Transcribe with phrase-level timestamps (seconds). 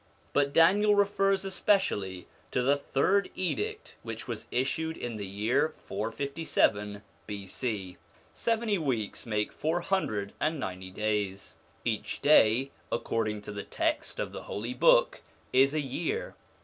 [0.33, 7.03] But Daniel refers especially to the third edict which was issued in the year 457
[7.27, 7.97] B.C.
[8.33, 11.53] Seventy weeks make four hundred and ninety days.
[11.85, 15.21] Each day, according to the text of the Holy Book,
[15.53, 16.33] is a year.